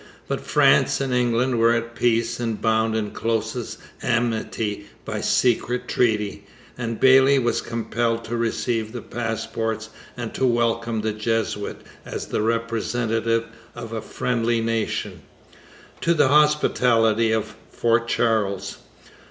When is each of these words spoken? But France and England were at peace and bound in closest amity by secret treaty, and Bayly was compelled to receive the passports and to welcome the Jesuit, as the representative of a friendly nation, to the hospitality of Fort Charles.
But 0.27 0.41
France 0.41 0.99
and 0.99 1.13
England 1.13 1.59
were 1.59 1.73
at 1.75 1.93
peace 1.93 2.39
and 2.39 2.59
bound 2.59 2.95
in 2.95 3.11
closest 3.11 3.77
amity 4.01 4.87
by 5.05 5.21
secret 5.21 5.87
treaty, 5.87 6.43
and 6.75 6.99
Bayly 6.99 7.37
was 7.37 7.61
compelled 7.61 8.25
to 8.25 8.35
receive 8.35 8.93
the 8.93 9.01
passports 9.03 9.89
and 10.17 10.33
to 10.33 10.43
welcome 10.43 11.01
the 11.01 11.13
Jesuit, 11.13 11.81
as 12.03 12.25
the 12.25 12.41
representative 12.41 13.45
of 13.75 13.93
a 13.93 14.01
friendly 14.01 14.59
nation, 14.59 15.21
to 15.99 16.15
the 16.15 16.29
hospitality 16.29 17.31
of 17.31 17.53
Fort 17.71 18.07
Charles. 18.07 18.77